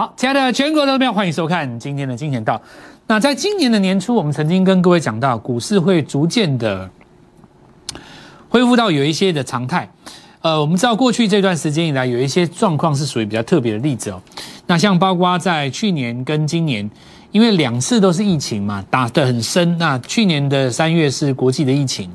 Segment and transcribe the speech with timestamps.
[0.00, 2.62] 好，亲爱的全国投资者，欢迎收看今天的金钱道。
[3.08, 6.88] 那在今年的年初，我们曾经跟各位讲到，股市会逐渐的
[8.48, 9.90] 恢复到有一些的常态。
[10.40, 14.22] 呃，我们知道过去这段时间以来，有一些状况是属于比较特别的例子哦。
[14.68, 16.88] 那像包括在去年跟今年，
[17.32, 19.76] 因为两次都是疫情嘛，打得很深。
[19.78, 22.08] 那去年的三月是国际的疫情。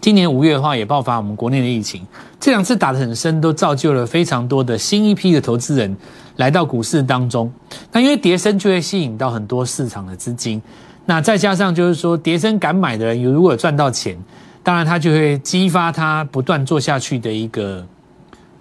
[0.00, 2.06] 今年五月的话，也爆发我们国内的疫情，
[2.38, 5.96] 这两次打得很深，都造就了非常多的新一批的投资人
[6.42, 7.48] 来到股市当中。
[7.92, 10.60] 那因为跌升就会吸引到很多市场的资金，
[11.06, 14.18] 那再加上就是说跌升敢买的人，如果赚到钱，
[14.64, 17.86] 当然他就会激发他不断做下去的一个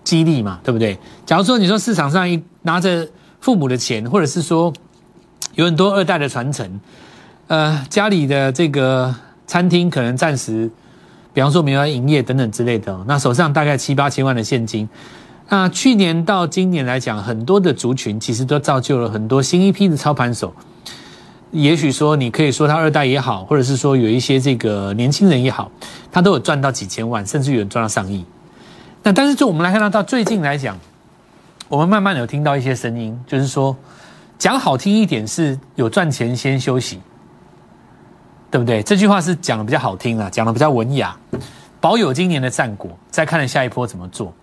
[0.03, 0.95] 激励嘛，对不对？
[1.25, 3.07] 假如说你说市场上一拿着
[3.39, 4.71] 父母的钱，或者是说
[5.55, 6.79] 有很多二代的传承，
[7.47, 9.15] 呃，家里的这个
[9.47, 10.69] 餐厅可能暂时。
[11.33, 14.89] 比方说没有营业等等之类的，那手上大概七八千万的现金，
[15.53, 20.53] 那去年到今年来讲，很多的族群其实都造就了很多新一批的操盘手。
[21.51, 25.69] 也许说你可以说他二代也好，或者是说有一些这个年轻人也好，
[26.09, 28.25] 他都有赚到几千万，甚至有人赚到上亿。
[29.03, 30.79] 那但是就我们来看到，到最近来讲，
[31.67, 33.75] 我们慢慢有听到一些声音，就是说
[34.39, 37.01] 讲好听一点是有赚钱先休息。
[38.49, 38.81] 对不对？
[38.81, 41.13] 这句话是讲的比较好听啊，讲的比较文雅。
[41.81, 44.33] 保有今年的战果，再看下一波怎么做。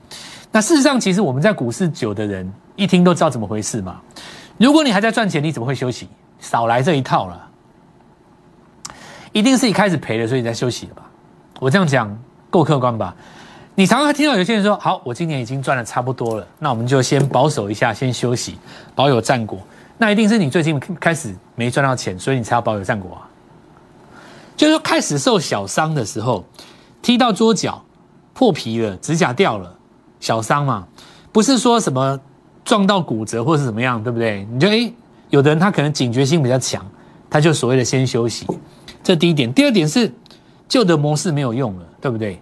[0.50, 4.00] 那事实上，其实我们在股市久的人一听都知道怎么回事嘛。
[4.56, 6.08] 如果你还在赚钱，你怎么会休息？
[6.40, 7.48] 少来这一套了。
[9.32, 11.02] 一定是一开始赔了，所以你在休息了吧？
[11.60, 12.18] 我这样讲
[12.50, 13.14] 够客观吧？
[13.74, 18.58] 你常常听到有些人说：“好，我今年已经赚的差不多了，那我们就先保守一下，先休息，
[18.94, 19.58] 保有战果。”
[19.98, 23.22] 那一定是你最近开始没赚到钱，所以你才要保有战果啊。
[24.56, 26.44] 就是说，开始受小伤的时候，
[27.02, 27.84] 踢到桌角
[28.32, 29.77] 破皮了，指甲掉了，
[30.20, 30.86] 小伤嘛，
[31.32, 32.18] 不是说什么
[32.64, 34.46] 撞到骨折或是怎么样，对不对？
[34.50, 34.92] 你就诶，
[35.30, 36.84] 有的人他可能警觉性比较强，
[37.30, 38.46] 他就所谓的先休息，
[39.02, 39.52] 这第一点。
[39.52, 40.12] 第二点是
[40.68, 42.40] 旧的模式没有用了，对不对？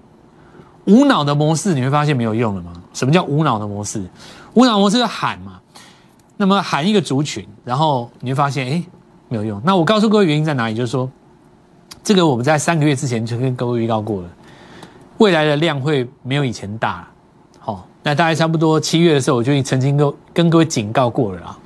[0.86, 2.72] 无脑的模式你会发现没有用了吗？
[2.92, 4.04] 什么叫无脑的模式？
[4.54, 5.60] 无脑模式是喊嘛，
[6.36, 8.84] 那么喊一个族群，然后你会发现诶，
[9.28, 9.60] 没有用。
[9.64, 11.10] 那我告诉各位原因在哪里，就是说。
[12.02, 14.28] 这个我们在三个月之前就跟各位预告过了，
[15.18, 17.08] 未来的量会没有以前大了。
[18.06, 21.58] 那大概差不多七月的时候，我就已经曾经跟跟各位警告过了啊。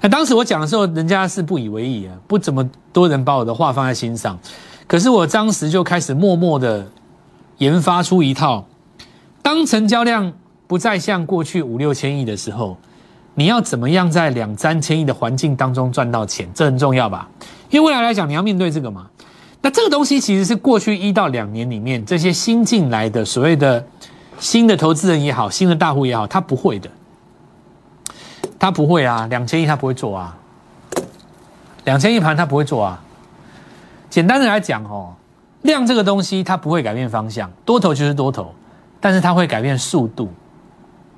[0.00, 4.38] 那当时我讲的时候，人家是不以为意啊，不怎么多人把我的话放在心上。
[4.86, 6.90] 可是我当时就开始默默的
[7.58, 8.64] 研发出一套，
[9.42, 10.32] 当成交量
[10.66, 12.78] 不再像过去五六千亿的时候，
[13.34, 16.48] 你要怎么样在两三千亿的环境当中赚到钱？
[16.54, 17.28] 这很重要吧？
[17.68, 19.06] 因为未来来讲，你要面对这个嘛。
[19.60, 23.86] 那这个东西其实是过去一到两年里面这些新进来的所谓的
[24.42, 26.90] 新的投资人也好，新的大户也好，他不会的，
[28.58, 30.36] 他不会啊，两千亿他不会做啊，
[31.84, 33.00] 两千亿盘他不会做啊。
[34.10, 35.14] 简单的来讲哦，
[35.62, 38.52] 量这个东西它不会改变方向，多头就是多头，
[39.00, 40.28] 但是它会改变速度，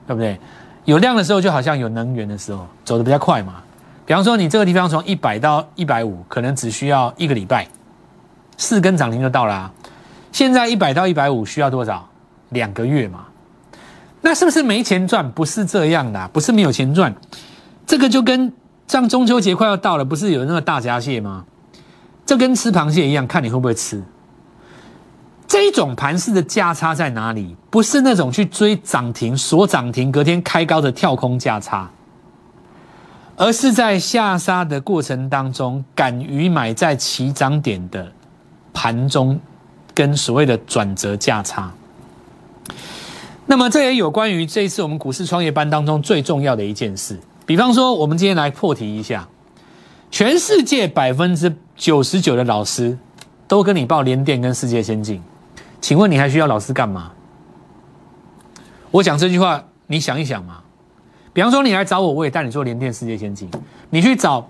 [0.06, 0.38] 对不对？
[0.84, 3.54] 有量的时候就好像有能源的时候，走的比较快嘛。
[4.04, 7.66] 比方说你这个地方从一百到一百五，可能只需要一个礼拜。
[8.58, 9.72] 四根涨停就到了，
[10.30, 12.06] 现在一百到一百五需要多少？
[12.54, 13.26] 两个月嘛？
[14.22, 15.30] 那是不是没钱赚？
[15.32, 17.14] 不是这样的，不是没有钱赚。
[17.86, 18.50] 这个就跟
[18.88, 21.44] 像中秋节快要到了，不是有那个大闸蟹吗？
[22.24, 24.02] 这跟吃螃蟹一样，看你会不会吃。
[25.46, 27.54] 这种盘式的价差在哪里？
[27.68, 31.90] 不是那种去追涨停、锁涨停、隔天开高的跳空价差。
[33.36, 38.10] 而是在下杀的过程当中，敢于买在起涨点的
[38.72, 39.38] 盘中，
[39.92, 41.70] 跟所谓的转折价差。
[43.46, 47.18] 那么这也有关于这一次我们股市创业班当中最重要的一件事。
[47.44, 49.28] 比方说，我们今天来破题一下，
[50.10, 52.98] 全世界百分之九十九的老师
[53.46, 55.22] 都跟你报联电跟世界先进，
[55.80, 57.12] 请问你还需要老师干嘛？
[58.90, 60.60] 我讲这句话，你想一想嘛。
[61.34, 63.50] 比方说，你来找我，我也带你做联电世界先进。
[63.90, 64.48] 你去找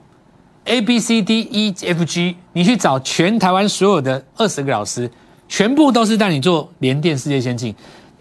[0.66, 5.10] A B C D E F G，你去找全台湾所有的二十个老师，
[5.48, 7.74] 全部都是带你做联电世界先进。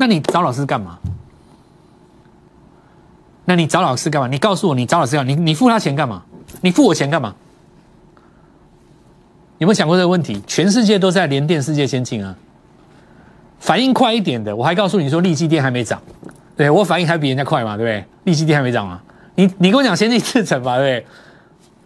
[0.03, 0.99] 那你找老师干嘛？
[3.45, 4.27] 那你找老师干嘛？
[4.27, 5.33] 你告诉我，你找老师干嘛？
[5.33, 6.21] 你你付他钱干嘛？
[6.59, 7.33] 你付我钱干嘛？
[9.59, 10.43] 有没有想过这个问题？
[10.45, 12.35] 全世界都在连电世界先进啊，
[13.61, 16.01] 反应快一点的，我还告诉你说，利基电还没涨。
[16.57, 18.05] 对我反应还比人家快嘛，对不对？
[18.25, 19.01] 利基电还没涨嘛，
[19.35, 21.07] 你你跟我讲先进制程嘛，对不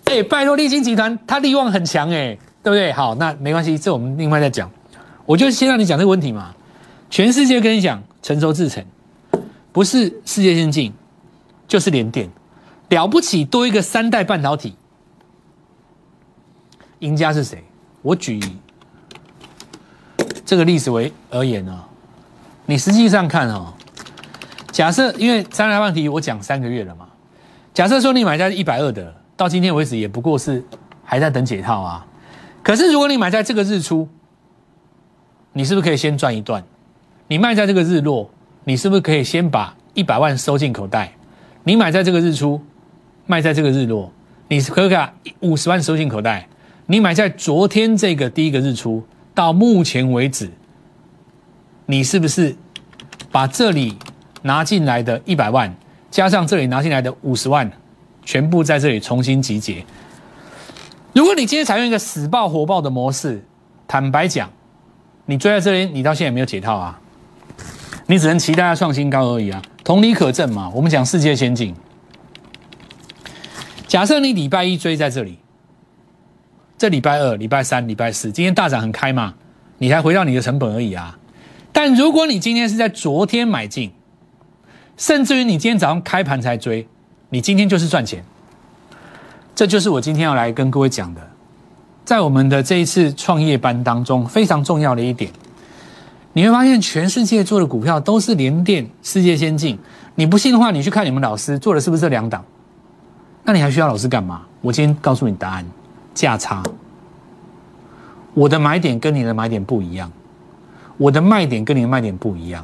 [0.06, 0.22] 对？
[0.22, 2.92] 哎，拜托利金集团，它力旺很强哎，对不对？
[2.92, 4.68] 好，那没关系，这我们另外再讲。
[5.28, 6.56] 我就先让你讲这个问题嘛。
[7.10, 8.84] 全世界跟你讲成熟制程，
[9.72, 10.94] 不是世界先进，
[11.66, 12.30] 就是联电。
[12.90, 14.76] 了不起，多一个三代半导体，
[17.00, 17.64] 赢家是谁？
[18.02, 18.38] 我举
[20.46, 21.86] 这个例子为而言呢，
[22.66, 23.74] 你实际上看哦，
[24.74, 27.08] 假设因为三代半导体我讲三个月了嘛，
[27.74, 30.62] 假设说你买在一百二的，到今天为止也不过是
[31.02, 32.06] 还在等解套啊。
[32.62, 34.10] 可是如果你买在这个日出，
[35.54, 36.62] 你是不是可以先赚一段？
[37.28, 38.30] 你卖在这个日落，
[38.64, 41.12] 你是不是可以先把一百万收进口袋？
[41.64, 42.62] 你买在这个日出，
[43.26, 44.12] 卖在这个日落，
[44.48, 46.48] 你可不可以五十万收进口袋？
[46.86, 49.04] 你买在昨天这个第一个日出，
[49.36, 50.50] 到目前为止，
[51.86, 52.56] 你是不是
[53.30, 53.98] 把这里
[54.44, 55.76] 拿进来的一百万，
[56.10, 57.70] 加上这里拿进来的五十万，
[58.24, 59.84] 全部在这里重新集结？
[61.12, 63.44] 如果你今天采用一个死爆活爆的模式，
[63.86, 64.50] 坦白讲，
[65.26, 67.02] 你追在这里，你到现在没有解套啊？
[68.07, 69.62] 你只能期待它创新高而已啊！
[69.83, 70.71] 同理可证嘛。
[70.74, 71.75] 我们讲世界先进，
[73.86, 75.38] 假设你礼拜一追在这里，
[76.77, 79.33] 这礼拜二、礼拜三、礼拜四，今天大涨很开嘛，
[79.77, 81.19] 你才回到你的成本而已啊。
[81.74, 83.92] 但如果你今天是在昨天买进，
[84.95, 86.88] 甚至于你今天早上开盘才追，
[87.30, 88.24] 你今天就是赚钱。
[89.54, 91.21] 这就是我今天要来跟各位讲的，
[92.06, 95.30] 在我们的这一次创业班当中非常重要的一点。
[96.38, 99.75] 你会发现，全世界做的股票都是联电、世界先进。
[100.13, 102.45] 你不信的话，你去看你们老师做的是不是这两档？
[103.44, 104.44] 那你还需要老师干嘛？
[104.62, 105.66] 我今天告诉你答案：
[106.13, 106.62] 价差。
[108.36, 110.12] 我的买点跟你的买点不一样，
[110.98, 112.63] 我的卖点跟你的卖点不一样。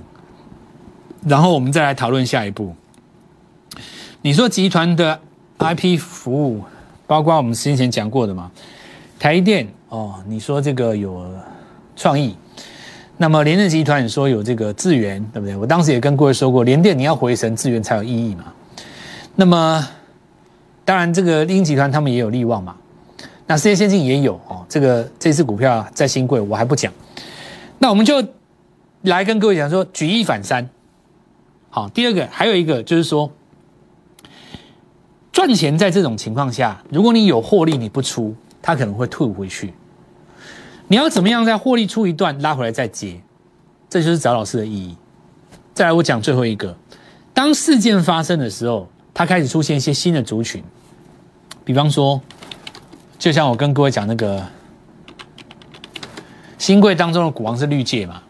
[1.25, 2.75] 然后我们再来讨论下一步。
[4.21, 5.19] 你说集团的
[5.57, 6.63] IP 服务，
[7.07, 8.51] 包括我们之前讲过的嘛？
[9.17, 11.27] 台电哦，你说这个有
[11.95, 12.37] 创意。
[13.17, 15.55] 那么联电集团你说有这个资源，对不对？
[15.55, 18.45] 我当时也跟各位说过，联电你要回神资源才有意义嘛。
[19.35, 19.87] 那么
[20.83, 22.75] 当然，这个英集团他们也有利旺嘛。
[23.45, 24.65] 那世界先进也有哦。
[24.67, 26.91] 这个这次股票在新贵，我还不讲。
[27.77, 28.23] 那我们就
[29.03, 30.67] 来跟各位讲说，举一反三。
[31.69, 33.31] 好，第二个还有一个就是说，
[35.31, 39.73] 赚钱在这种情况下，如果你有获利你不出，它可能会退回去。
[40.87, 43.21] 你要怎么样在获利出一段拉回来再接，
[43.89, 44.95] 这就是找老师的意义。
[45.73, 46.75] 再来，我讲最后一个，
[47.33, 50.63] 当事件发生的时候，它开始出现一些新的族群，
[51.65, 52.21] 比方说，
[53.17, 54.45] 就像我跟各位讲那个
[56.59, 58.21] 新贵当中的股王是绿界嘛，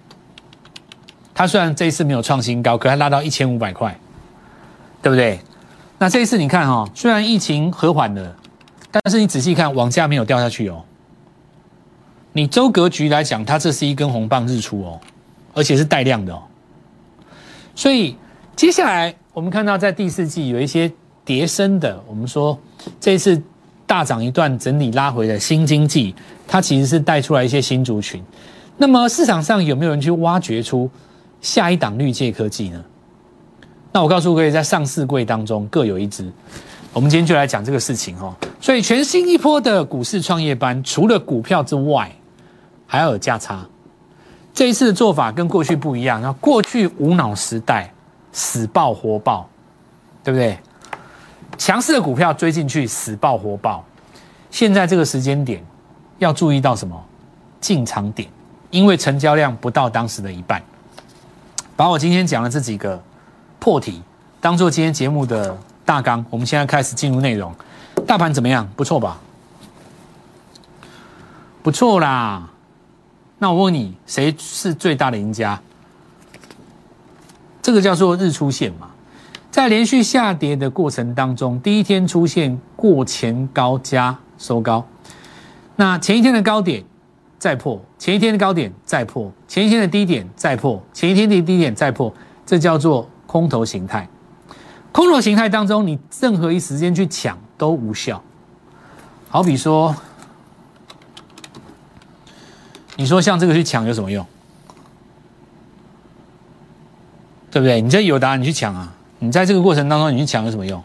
[1.34, 4.00] 它虽然这一次没有创新高，可它拉到一千五百块，
[5.02, 5.40] 对不对？
[5.98, 8.36] 那这一次你看哈，虽然疫情和缓了，
[8.90, 10.86] 但是你仔细看网价没有掉下去哦。
[12.34, 15.00] 你周格局来讲，它这是一根红棒日出哦，
[15.54, 16.42] 而且是带量的哦。
[17.76, 18.16] 所以
[18.56, 20.92] 接下来我们看到，在第四季有一些
[21.24, 22.58] 叠升的，我们说
[23.00, 23.40] 这次
[23.86, 26.16] 大涨一段整理拉回的新经济，
[26.48, 28.22] 它其实是带出来一些新族群。
[28.78, 30.90] 那么市场上有没有人去挖掘出
[31.40, 32.84] 下一档绿界科技呢？
[33.92, 36.32] 那我告诉各位，在上市柜当中各有一只。
[36.92, 38.36] 我们今天就来讲这个事情哦。
[38.60, 42.12] 所以全新一波的股市创业班，除了股票之外，
[42.94, 43.66] 还要有价差，
[44.54, 46.22] 这一次的做法跟过去不一样。
[46.22, 47.92] 那过去无脑时代，
[48.32, 49.50] 死爆活爆，
[50.24, 50.56] 对不对？
[51.58, 53.84] 强势的股票追进去，死爆活爆。
[54.52, 55.66] 现在这个时间点，
[56.20, 57.04] 要注意到什么？
[57.60, 58.30] 进场点，
[58.70, 60.62] 因为成交量不到当时的一半。
[61.76, 63.02] 把我今天讲的这几个
[63.58, 64.04] 破题，
[64.40, 66.24] 当做今天节目的大纲。
[66.30, 67.52] 我们现在开始进入内容。
[68.06, 68.70] 大盘怎么样？
[68.76, 69.20] 不错吧？
[71.64, 72.52] 不错啦。
[73.44, 75.60] 那我问你，谁是最大的赢家？
[77.62, 78.92] 这个叫做日出线嘛，
[79.52, 84.88] 在连续下跌的过程当中，第一天出现过前高加收高，
[85.76, 86.86] 那前一天的高点
[87.38, 92.14] 再破，前一天的高点再破，前一天的低点再破，前一天的低点再破，
[92.46, 94.08] 这叫做空头形态。
[94.94, 98.24] 空头形态当中，你任何一时间去抢都无效。
[99.28, 99.94] 好比说。
[102.96, 104.26] 你说像这个去抢有什么用？
[107.52, 107.82] 对不对？
[107.82, 108.92] 你这有答案，你去抢啊！
[109.20, 110.82] 你在这个过程当中，你去抢有什么用？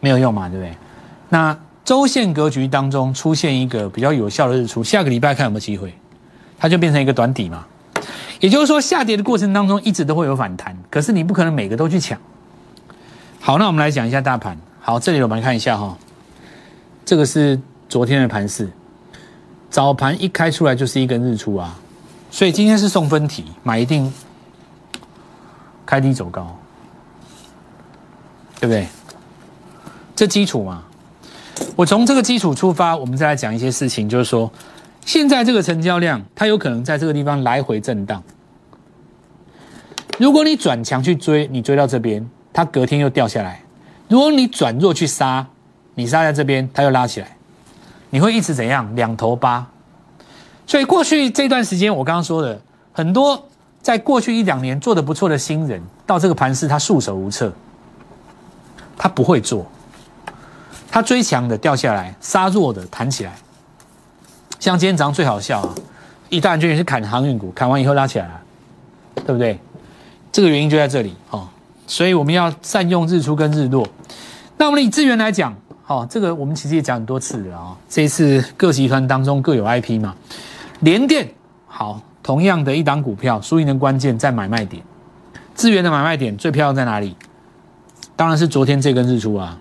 [0.00, 0.76] 没有用嘛，对不对？
[1.28, 5.94] 那周线格局当中出现一个比较有效的日出，下个礼拜看有没有机会，
[6.58, 7.64] 它就变成一个短底嘛。
[8.40, 12.18] 也就是说，下跌的过程当中一直都会有反弹，可是你不可能每个都去抢。
[13.40, 14.58] 好，那我们来讲一下大盘。
[14.80, 15.96] 好，这里我们来看一下哈，
[17.04, 18.70] 这个是昨天的盘势。
[19.70, 21.78] 早盘一开出来就是一根日出啊，
[22.30, 24.12] 所以今天是送分题，买一定
[25.84, 26.56] 开低走高。
[28.58, 28.88] 对不对？
[30.16, 30.82] 这基础嘛，
[31.76, 34.50] 我从这个基础出发，我们再来讲一些事情，就是说，
[35.04, 38.22] 现在这个成交量，它有可能在这个地方来回震荡。
[40.18, 43.60] 如果你转强去追，你追到这边，它隔天又掉下来；
[44.08, 45.46] 如果你转弱去杀，
[45.94, 47.35] 你杀在这边，它又拉起来，
[48.16, 48.96] 你会一直怎样？
[48.96, 49.66] 两头扒。
[50.66, 52.58] 所以过去这段时间，我刚刚说的
[52.90, 53.46] 很多，
[53.82, 57.52] 在过去一两年做的不错的新人，到这个盘势他束手无策，
[58.96, 59.66] 他不会做，
[60.90, 63.34] 他追强的掉下来，杀弱的弹起来。
[64.58, 65.74] 像今天早上最好笑啊，
[66.30, 68.40] 一大群人是砍航运股，砍完以后拉起来了，
[69.26, 69.60] 对不对？
[70.32, 71.46] 这个原因就在这里哦，
[71.86, 73.86] 所以我们要善用日出跟日落。
[74.56, 75.54] 那我们以资源来讲，
[75.88, 77.76] 好，这个我们其实也讲很多次了啊。
[77.88, 80.16] 这一次各集团当中各有 IP 嘛，
[80.80, 81.32] 联电
[81.68, 84.82] 好，同样的一档股票，输赢的关键在买卖点，
[85.54, 87.14] 资源的买卖点最漂亮在哪里？
[88.16, 89.56] 当然是昨天这根日出啊，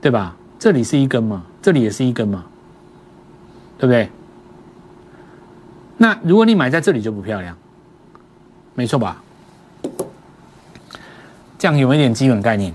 [0.00, 0.36] 对吧？
[0.56, 2.44] 这里是一根嘛，这里也是一根嘛，
[3.78, 4.08] 对不对？
[5.96, 7.56] 那如果你买在这里就不漂亮，
[8.76, 9.20] 没错吧？
[11.58, 12.72] 这样有没有点基本概念？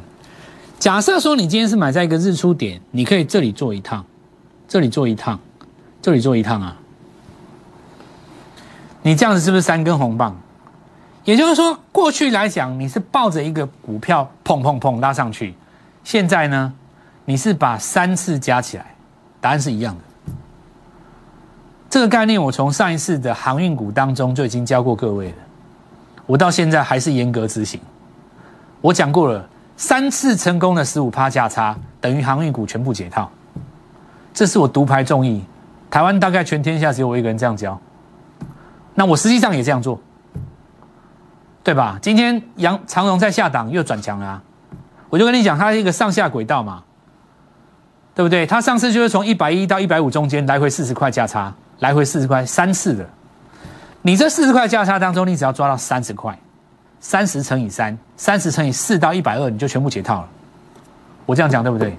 [0.84, 4.06] 假设说你今天是买在一个日出点，你可以这里做一趟，
[4.68, 5.40] 这里做一趟，
[6.02, 6.78] 这里做一趟啊。
[9.02, 10.36] 你这样子是不是三根红棒？
[11.24, 15.56] 也就是说，过去来讲你是抱着一个股票砰砰砰拉上去，
[16.04, 16.74] 现在呢，
[17.24, 18.94] 你是把三次加起来，
[19.40, 20.34] 答案是一样的。
[21.90, 25.36] 这个概念我从上一次的航运股当中就已经教过各位了，
[26.26, 27.80] 我到现在还是严格执行。
[28.82, 33.30] 我讲过了，三次成功的十五趴价差等于航运股全部解套，
[34.34, 35.44] 这是我独排众议，
[35.90, 37.80] 台湾大概全天下只有我一个人这样教。
[38.96, 40.00] 那我实际上也这样做，
[41.64, 41.98] 对吧？
[42.02, 44.42] 今天杨长荣在下档又转强了，
[45.10, 46.84] 我就跟你讲，它是一个上下轨道嘛，
[48.14, 48.46] 对不对？
[48.46, 51.54] 它上次就是从一百一到一百五中间来回四十块价差。
[51.80, 53.06] 来回四十块，三次的，
[54.04, 56.38] 你这四十块价差当中，你只要抓到三十块，
[57.04, 60.30] 三十乘以三，三十乘以四到一百二，你就全部解套了。
[61.26, 61.94] 我这样讲对不对？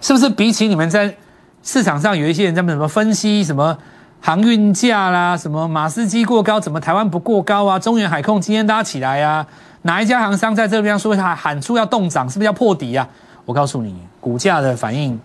[0.00, 1.14] 是不是比起你们在
[1.62, 3.76] 市场上有一些人在什么分析什么
[4.22, 7.78] 航运价啦，什么马士基过高，怎么台湾不过高啊？
[7.78, 9.46] 中原海控今天拉起来呀？
[9.82, 13.06] 哪一家航商在这边说他喊出要动涨，是不是要破底呀？
[13.44, 15.20] 我告诉你，股价的反应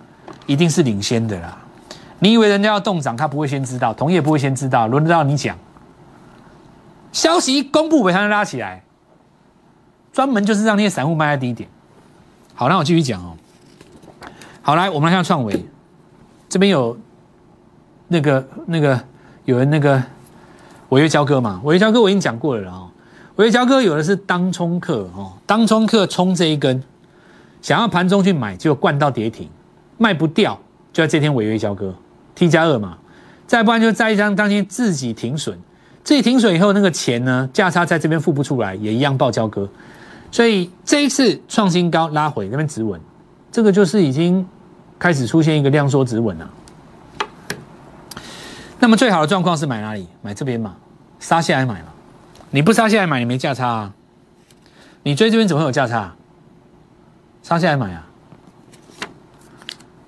[0.48, 1.58] 一定是领先的啦。
[2.20, 5.56] 你以为人家要动涨，他不会先知道，同业不会先知道，轮得到你讲。
[7.13, 8.84] 消息一公布，尾盘拉起来，
[10.13, 11.67] 专门就是让那些散户卖在低点。
[12.53, 13.36] 好，那我继续讲哦。
[14.62, 15.65] 好，来，我们来看创维，
[16.48, 16.98] 这边有
[18.08, 19.03] 那个那个
[19.43, 20.01] 有人那个
[20.89, 21.60] 违约交割嘛？
[21.63, 22.89] 违约交割我已经讲过了哦。
[23.38, 26.82] 违约交割有的是当冲客哦，当冲客冲这一根，
[27.63, 29.50] 想要盘中去买，结果灌到跌停，
[29.98, 30.58] 卖不掉，
[30.93, 31.93] 就在这天违约交割。
[32.36, 32.98] T 加二嘛，
[33.48, 35.58] 再不然就在一张当天自己停损，
[36.03, 39.67] 自己停损以后那个钱呢价差在这边付不出来，也一样报交割，
[40.34, 43.00] 所以这一次创新高拉回那边止稳，
[43.52, 44.44] 这个就是已经
[44.98, 46.50] 开始出现一个量缩止稳了。
[48.80, 50.08] 那么最好的状况是买哪里？
[50.24, 50.75] 买这边嘛，
[51.20, 51.90] 杀下来买嘛。
[52.50, 53.94] 你不杀下来买，你没价差啊。
[55.04, 56.16] 你追这边怎么会有价差？
[57.44, 58.08] 杀下来买啊，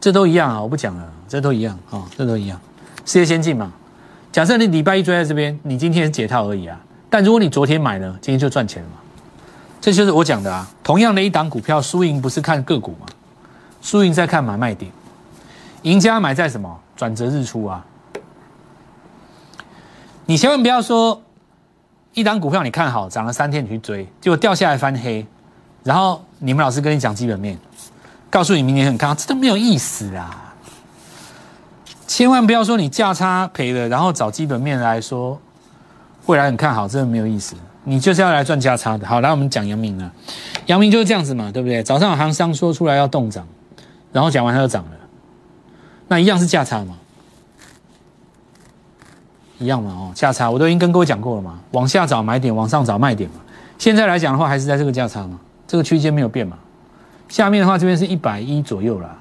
[0.02, 1.14] 这都一样啊，我不讲了。
[1.28, 2.60] 这都一样啊，这都一样，
[3.06, 3.72] 世界先进嘛。
[4.32, 6.82] 假设你礼拜一追在这边，你今天解套而已啊。
[7.12, 8.96] 但如果你昨天买了，今天就赚钱了嘛。
[9.86, 10.68] 这就是我讲的啊。
[10.84, 13.06] 同样的一档股票，输赢不是看个股嘛，
[13.84, 14.92] 输赢在看买卖点。
[15.84, 16.80] 赢家买在什么？
[16.98, 17.86] 转折日出啊。
[20.26, 21.22] 你千万不要说
[22.16, 25.24] 一档股票你看好，涨了三天你去追，结果掉下来翻黑，
[25.84, 27.56] 然后你们老师跟你讲基本面，
[28.32, 30.56] 告诉你明年很看好，这都没有意思啊。
[32.08, 35.40] 千万不要说你价差赔了，然后找基本面来说
[36.26, 37.56] 未来很看好，真的没有意思。
[37.86, 39.08] 你就是要来赚价差的。
[39.08, 40.12] 好，来我们讲阳明啊，
[40.66, 41.82] 阳明就是这样子嘛，对不对？
[41.82, 43.48] 早上有行商说出来要动涨，
[44.12, 44.92] 然后讲完它就涨了，
[46.08, 46.98] 那一样是价差嘛，
[49.60, 53.38] 一样嘛哦，价差我都已经跟各位讲过了嘛，往下找买点，往上找卖点嘛。
[53.78, 56.58] 现在来讲的话，还是在这个价差嘛，这个区间没有变嘛。
[57.30, 59.16] 下面的话，这边是一百一左右啦。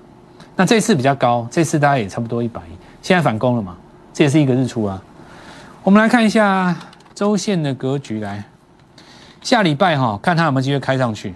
[0.57, 3.77] 那这次比较高，这次大概也差不多一百一，现在反攻了嘛？
[4.13, 5.03] 这也是一个日出啊。
[5.83, 6.77] 我们来看一下
[7.15, 8.45] 周线的格局，来
[9.45, 11.35] 下礼拜哈，看它有没有机会开上去。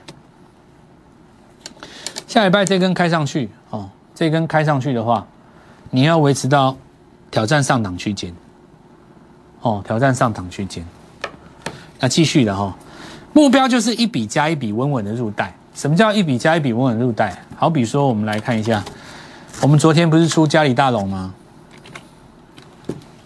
[2.26, 5.26] 下礼拜这根开上去哦，这根开上去的话，
[5.90, 6.74] 你要维持到
[7.30, 8.32] 挑战上档区间，
[9.60, 10.82] 哦，挑战上档区间。
[12.00, 12.74] 那继续的哈，
[13.34, 15.54] 目标就是一笔加一笔稳稳的入袋。
[15.74, 17.44] 什么叫一笔加一笔稳稳入袋？
[17.56, 18.82] 好比说，我们来看一下，
[19.60, 21.34] 我们昨天不是出嘉里大龙吗？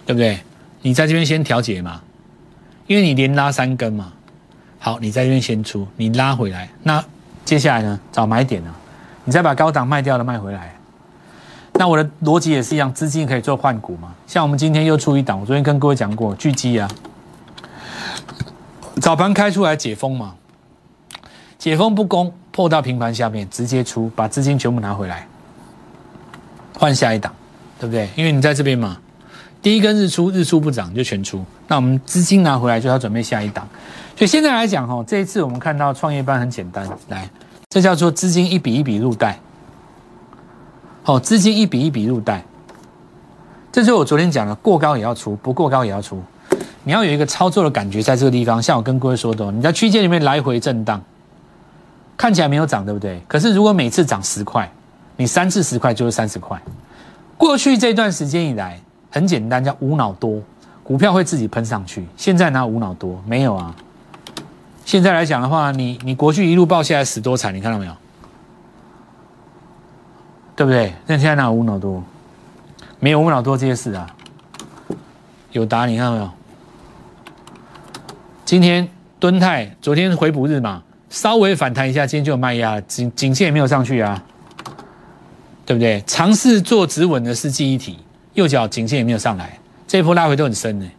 [0.04, 0.40] 对不对？
[0.80, 2.00] 你在这边先调节嘛，
[2.88, 4.12] 因为你连拉三根嘛。
[4.84, 7.02] 好，你在这边先出，你拉回来，那
[7.44, 8.00] 接下来呢？
[8.10, 8.74] 找买点呢，
[9.24, 10.74] 你再把高档卖掉的卖回来。
[11.74, 14.12] 那我的逻辑也是一样，资金可以做换股嘛。
[14.26, 16.90] 像我们今天又出一档，我昨天跟各位讲过，巨基啊，
[19.00, 20.34] 早盘开出来解封嘛，
[21.56, 22.34] 解封不攻。
[22.50, 25.26] 破到平盘下面，直接出，把资金全部拿回来，
[26.74, 27.32] 换下一档，
[27.80, 28.10] 对不对？
[28.14, 28.98] 因为你在这边嘛，
[29.62, 33.66] 第一根日出，日出不涨就全出，那我们资金拿回来就要准备下一档。
[34.16, 37.30] 所以现在来讲，哈，这一次我们看到创业班很简单，来，
[37.70, 39.38] 这叫做资金一笔一笔入袋，
[41.04, 42.44] 好，资金一笔一笔入袋，
[43.70, 46.20] 这就是我昨天讲的，过高也要出，不过高也要出，
[46.82, 51.00] 你要有一个操作的感觉，在这个地方，像我跟各位说的，你在区间里面来回震荡。
[52.14, 53.20] 看起来没有涨，对不对？
[53.26, 54.70] 可是如果每次涨十块，
[55.16, 56.60] 你三次十块就是三十块。
[57.36, 58.80] 过去这段时间以来，
[59.12, 60.40] 很简单，叫无脑多，
[60.82, 62.04] 股票会自己喷上去。
[62.16, 63.22] 现在哪无脑多？
[63.26, 63.76] 没有啊。
[64.84, 67.94] 现在来讲的话，你你国巨一路爆下来死多惨，你看到没有？
[70.56, 70.94] 对不对？
[71.06, 72.02] 那现在哪无脑多？
[72.98, 74.08] 没有无脑多这些事啊。
[75.52, 76.30] 有答你看到没有？
[78.46, 78.88] 今天
[79.20, 80.82] 敦泰昨天回补日嘛。
[81.10, 84.24] 稍微反弹一下，今天就有卖压，颈颈线也没有上去啊，
[85.66, 86.02] 对不对？
[86.06, 87.98] 尝试做止稳的是记忆体，
[88.34, 90.90] 右脚颈线也没有上来，这一波拉回都很深呢。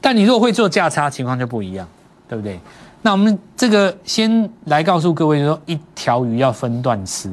[0.00, 1.86] 但你如果会做价差，情况就不一样，
[2.28, 2.58] 对不对？
[3.02, 7.32] 那我们这个先来告诉各位，就说一条鱼要分段吃，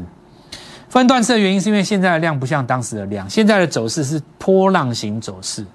[0.89, 5.65] 分段吃的原因是因为现在的量不像当时的量，现在的走势是波浪形走势，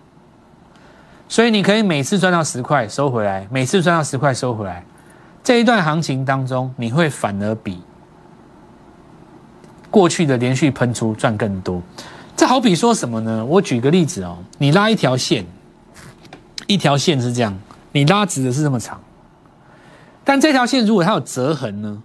[1.28, 4.84] 所以你可以每次赚到十块收回来，每次赚到十块收回来。
[5.42, 7.82] 这一段行情当中，你会反而比
[9.90, 11.82] 过去的连续喷出赚更多。
[12.36, 13.44] 这好比说什么呢？
[13.44, 15.46] 我举个例子哦，你拉一条线，
[16.66, 17.56] 一条线是这样，
[17.92, 19.00] 你拉直的是这么长，
[20.24, 22.02] 但这条线如果它有折痕呢？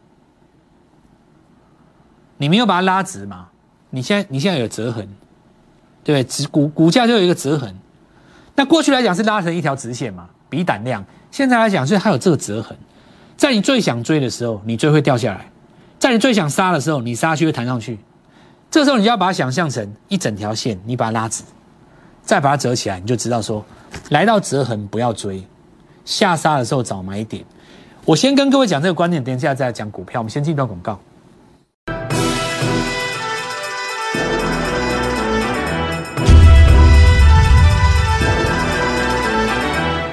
[2.37, 3.47] 你没有把它拉直嘛？
[3.89, 5.07] 你现在你现在有折痕，
[6.03, 6.45] 对不对？
[6.47, 7.75] 股股价就有一个折痕。
[8.55, 11.03] 那过去来讲是拉成一条直线嘛，比胆量。
[11.31, 12.77] 现在来讲，是它有这个折痕。
[13.35, 15.41] 在你最想追的时候，你追会掉下来；
[15.97, 17.97] 在你最想杀的时候，你杀去会弹上去。
[18.71, 21.43] 这时候你就要把它想象成一整条线，你把它拉直，
[22.21, 23.65] 再把它折起来，你就知道说，
[24.09, 25.43] 来到折痕不要追，
[26.05, 27.43] 下杀的时候找买点。
[28.05, 30.21] 我先跟各位讲这个观点，等一下再讲股票。
[30.21, 30.99] 我们先进一段广告。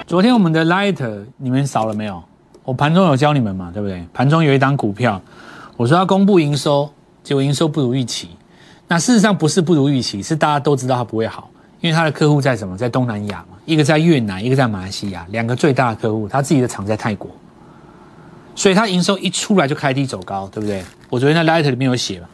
[0.07, 2.23] 昨天我们的 Lighter 你们扫了没有？
[2.65, 4.03] 我盘中有教你们嘛，对不对？
[4.15, 5.21] 盘中有一档股票，
[5.77, 6.91] 我说要公布营收，
[7.23, 8.31] 结果营收不如预期。
[8.89, 12.77] 那事实上不是不如预期，是大家都知道它不会好，因为它的客户在什么？
[12.77, 17.31] 在东南亚嘛，一个在越南，一个在马来西亚，两个最大的客户，他自己的厂在泰国，
[18.55, 20.85] 所以它营收一出来就开低走高，对不对？
[21.11, 22.29] 我昨天在 Light 里面有写嘛，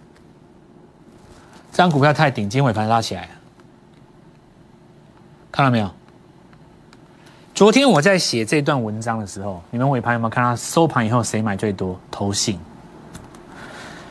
[1.70, 3.28] 这张股票太顶，今尾盘拉起来了，
[5.50, 5.90] 看到没有？
[7.54, 11.98] 昨天我在写这段文章的时候，你们尾盘有没有看到收盘以后谁买最多？
[12.10, 12.58] 投信。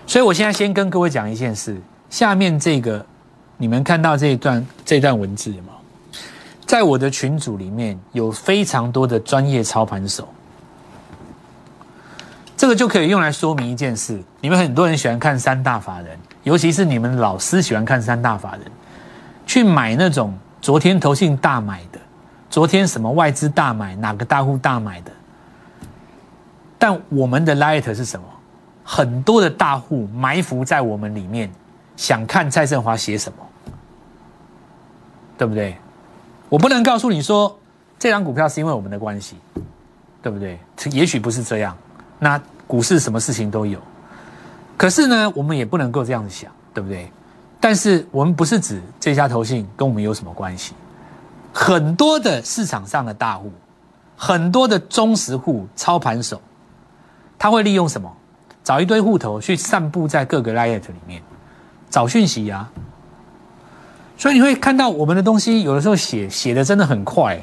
[0.05, 3.03] 所以我现在先跟各位讲一件事，下面这个
[3.57, 5.73] 你们看到这一段这段文字吗？
[6.67, 10.27] 在我的群组里面有非常多的专业操盘手，
[12.57, 18.61] 这个就可以用来说明一件事：你们很多人喜欢看三大法人，尤其是你们老师喜欢看三大法人，
[19.45, 21.99] 去买那种昨天投信大买的。
[22.49, 25.11] 昨天什么外资大买，哪个大户大买的？
[26.77, 28.25] 但我们的 light 是什么？
[28.83, 31.49] 很多的大户埋伏在我们里面，
[32.01, 33.47] 想看蔡振华写什么，
[35.37, 35.77] 对不对？
[36.49, 37.55] 我不能告诉你说
[37.99, 39.35] 这张股票是因为我们的关系，
[40.19, 40.59] 对不对？
[40.89, 41.77] 也许不是这样。
[42.17, 43.79] 那股市什么事情都有，
[44.77, 47.07] 可是呢，我们也不能够这样子想，对不对？
[47.59, 50.73] 但是我们不是指这家投信跟我们有什么关系。
[51.53, 53.51] 很多的市场上的大户，
[54.17, 56.41] 很多的忠实户操盘手，
[57.37, 58.11] 他会利用什么？
[58.63, 61.21] 找一堆户头去散布在各个 liet 里面，
[61.91, 62.67] 找讯息呀。
[64.17, 67.39] 所以你会看到我们的东西，有的时候写写的真的很快，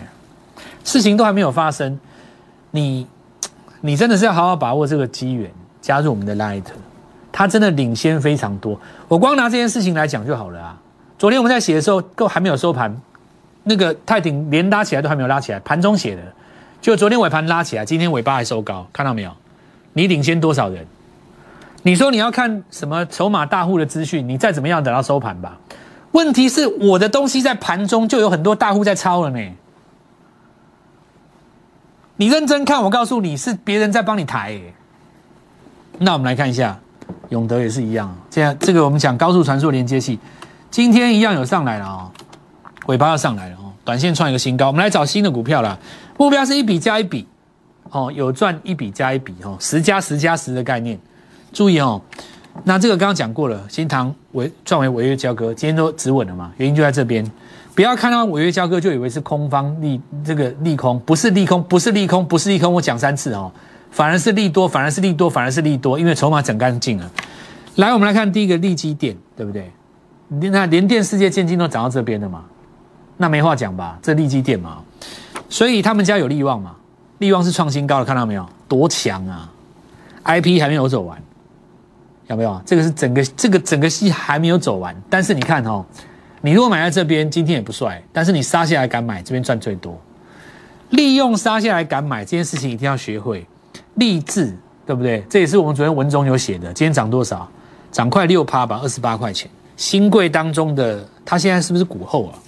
[0.82, 1.98] 事情都还没有发生，
[2.70, 3.06] 你
[3.80, 6.64] 你真的是要好好把握这个机缘，加入我们的 Light，
[7.30, 8.80] 它真的领先非常多。
[9.06, 10.80] 我光拿这件事情来讲就好了啊。
[11.18, 12.96] 昨天我们在写的时候，都还没有收盘。
[13.64, 16.22] 那个泰鼎连拉起来都还没有拉起来，盘中写的，
[16.80, 19.32] 就昨天尾盘拉起来，今天尾巴还收高，看到没有？
[19.92, 20.86] 你领先多少人？
[21.82, 25.58] 你说你要看什么筹码大户的资讯，你再怎么样等到收盘吧。
[26.12, 29.52] 问题是我的东西在盘中就有很多大户在抄了呢。
[32.16, 34.58] 你认真看，我告诉你是别人在帮你抬。
[35.98, 36.78] 那我们来看一下，
[37.28, 38.12] 永德也是一样。
[38.28, 40.18] 这样这个我们讲高速传输连接器，
[40.70, 42.10] 今天一样有上来了哦，
[42.86, 44.66] 尾巴要上来了哦，短线创一个新高。
[44.66, 45.78] 我们来找新的股票了，
[46.16, 47.28] 目标是一笔加一笔，
[47.90, 50.98] 哦，有赚一笔加一笔哦，十加十加十的概念。
[51.52, 52.00] 注意哦，
[52.64, 57.24] 那这个刚刚讲过了，新塘违创为违约交割，今天都止稳了嘛，原因就在这边。
[57.74, 62.72] 不要看到违约交割就以为是空方利这个利空，不是利空，不是利空，不是利空。
[62.72, 63.50] 我讲三次哦。
[63.90, 67.10] 反而是利多，反而是利多，反而是利多，因为筹码整干净了。
[67.76, 69.70] 来，我们来看第一个利基电，对不对？
[70.28, 72.44] 你看连电世界建金都涨到这边了嘛？
[73.16, 73.98] 那没话讲吧？
[74.02, 74.82] 这利基电嘛，
[75.48, 76.76] 所以他们家有利旺嘛？
[77.18, 78.46] 利旺是创新高了，看到没有？
[78.68, 79.50] 多强啊
[80.24, 81.18] ！IP 还没有走完，
[82.28, 82.62] 有没有？
[82.64, 84.94] 这个是整个这个整个戏还没有走完。
[85.10, 85.84] 但是你看哦，
[86.40, 89.98] 你如果买在这边，今天也不帅，但是你杀下来敢买，这边赚最多。
[90.90, 93.46] 利用杀下来敢买这件事情，一定要学会。
[93.94, 95.24] 励志对不对？
[95.28, 96.72] 这也是我们昨天文中有写的。
[96.72, 97.46] 今天涨多少？
[97.90, 99.50] 涨快六趴吧，二十八块钱。
[99.76, 102.38] 新贵当中的，它现在是不是股后啊？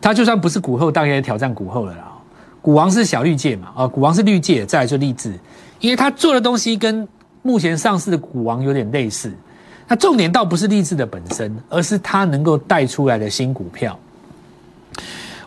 [0.00, 2.12] 它就算不是股后，大概也挑战股后了啦。
[2.62, 3.72] 股王是小绿界嘛？
[3.76, 5.38] 啊，股王是绿界，再来就励志，
[5.80, 7.06] 因为他做的东西跟
[7.46, 9.32] 目前上市的股王有点类似。
[9.86, 13.96] 那重点倒不是励志的本身，而是它能够带出来的新股票。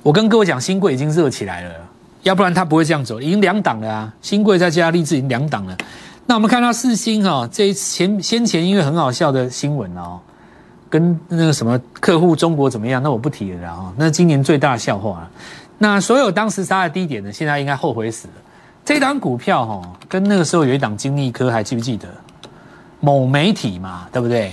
[0.01, 1.75] 我跟各位讲，新贵已经热起来了。
[2.23, 4.13] 要不然他不会这样走，已经两档了啊！
[4.21, 5.77] 新贵再加励志已经两档了。
[6.25, 10.19] 那我们看到四星哈，这前先前因为很好笑的新闻哦，
[10.89, 13.93] 跟那个什么客户中国怎么样，那我不提了啊。
[13.97, 15.31] 那今年最大的笑话了。
[15.77, 18.33] 那所有当时杀的低点的，现在应该后悔死了。
[18.89, 22.07] 这档股票哈，跟那个时候有一档金利科，还记不记得？
[22.99, 24.51] 某媒体嘛，对不对？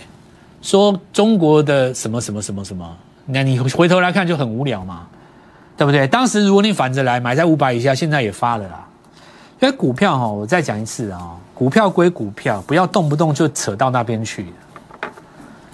[0.60, 2.86] 说中国的什么什么什么什么，
[3.24, 5.06] 那你回头来看就很无聊嘛。
[5.74, 6.06] 对不对？
[6.06, 8.86] 当时如果你反着来买在五百以下，现在也发了啦。
[9.58, 14.52] 因为股票哈，我再讲一次啊，股票归股票，不要动不动就扯到那边去。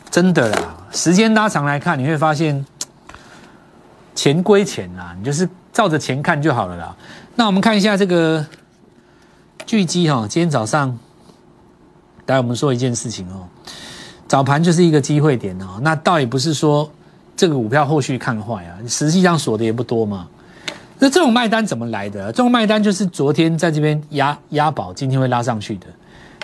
[0.09, 2.65] 真的啦，时间拉长来看，你会发现
[4.15, 6.97] 钱归钱啦，你就是照着钱看就好了啦。
[7.37, 8.45] 那我们看一下这个
[9.67, 10.99] 巨基哈，今天早上，
[12.27, 13.49] 来我们说一件事情哦，
[14.27, 16.91] 早盘就是一个机会点哦，那倒也不是说。
[17.35, 20.29] 这个股票后续看坏啊，实际上锁的也不多嘛。
[20.99, 22.27] 那这种卖单怎么来的？
[22.27, 25.87] 这种卖单就是昨天在这边压压宝，今天会拉上去的。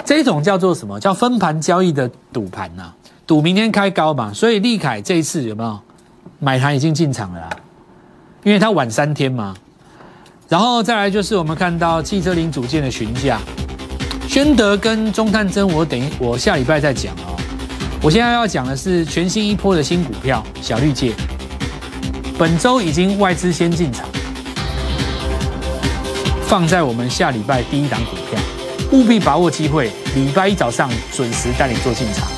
[0.02, 0.98] 这种叫做什么？
[0.98, 2.90] 叫分盘交易的赌盘呐，
[3.26, 4.33] 赌明天开高嘛。
[4.33, 5.78] 所以利凯这一次有没有
[6.38, 7.51] 买盘已经进场了？
[8.44, 9.55] 因为它晚三天嘛。
[10.48, 13.38] 然后再来就是我们看到汽车零组件的询价，
[14.29, 17.37] 宣德跟中探针，我等于我下礼拜再讲啊。
[18.01, 21.12] 我现在要讲的是全新一波的新股票小绿界，
[22.38, 24.09] 本周已经外资先进场，
[26.46, 28.40] 放在我们下礼拜第一档股票，
[28.92, 32.38] 务必把握机会，礼拜一早上准时带你做进场。